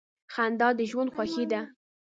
•خندا 0.33 0.67
د 0.77 0.79
ژوند 0.89 1.13
خوښي 1.15 1.45
ده. 1.51 1.61